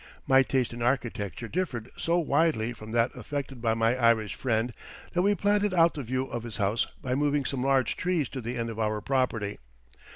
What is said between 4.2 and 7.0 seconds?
friend, that we planted out the view of his house